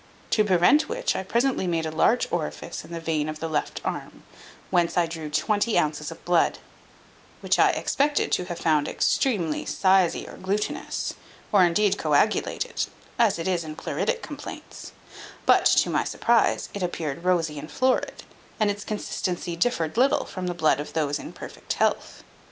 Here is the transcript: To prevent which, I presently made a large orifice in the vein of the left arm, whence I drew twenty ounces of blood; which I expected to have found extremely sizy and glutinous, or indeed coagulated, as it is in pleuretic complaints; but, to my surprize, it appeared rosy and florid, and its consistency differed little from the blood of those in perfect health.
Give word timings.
To 0.31 0.43
prevent 0.43 0.89
which, 0.89 1.15
I 1.15 1.21
presently 1.21 1.67
made 1.67 1.85
a 1.85 1.91
large 1.91 2.27
orifice 2.31 2.83
in 2.83 2.91
the 2.91 2.99
vein 2.99 3.29
of 3.29 3.39
the 3.39 3.47
left 3.47 3.79
arm, 3.85 4.23
whence 4.71 4.97
I 4.97 5.05
drew 5.05 5.29
twenty 5.29 5.77
ounces 5.77 6.09
of 6.09 6.25
blood; 6.25 6.57
which 7.41 7.59
I 7.59 7.69
expected 7.69 8.31
to 8.31 8.45
have 8.45 8.57
found 8.57 8.87
extremely 8.87 9.63
sizy 9.63 10.25
and 10.25 10.43
glutinous, 10.43 11.13
or 11.51 11.63
indeed 11.63 11.99
coagulated, 11.99 12.87
as 13.19 13.37
it 13.37 13.47
is 13.47 13.63
in 13.63 13.75
pleuretic 13.75 14.23
complaints; 14.23 14.91
but, 15.45 15.65
to 15.67 15.91
my 15.91 16.03
surprize, 16.03 16.69
it 16.73 16.81
appeared 16.81 17.23
rosy 17.23 17.59
and 17.59 17.71
florid, 17.71 18.23
and 18.59 18.71
its 18.71 18.83
consistency 18.83 19.55
differed 19.55 19.97
little 19.97 20.25
from 20.25 20.47
the 20.47 20.55
blood 20.55 20.79
of 20.79 20.93
those 20.93 21.19
in 21.19 21.31
perfect 21.31 21.73
health. 21.73 22.23